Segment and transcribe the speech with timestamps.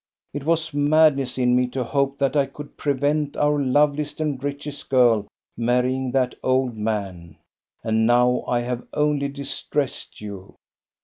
[0.33, 4.89] It was madness in me to hope that I could prevent our loveliest and richest
[4.89, 7.37] girl marry ing that old man.
[7.83, 10.55] And now I have only distressed you."